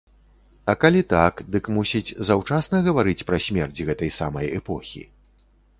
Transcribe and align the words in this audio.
А 0.71 0.73
калі 0.83 1.01
так, 1.13 1.43
дык, 1.55 1.69
мусіць, 1.77 2.15
заўчасна 2.31 2.81
гаварыць 2.89 3.17
пра 3.29 3.37
смерць 3.51 3.83
гэтай 3.91 4.09
самай 4.19 4.53
эпохі? 4.61 5.01